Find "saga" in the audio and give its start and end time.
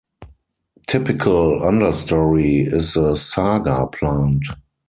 3.15-3.85